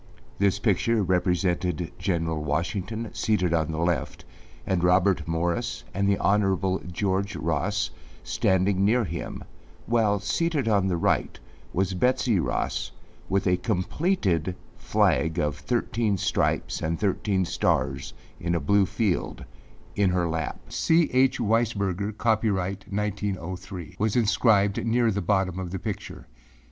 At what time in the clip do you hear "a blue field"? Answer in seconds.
18.55-19.45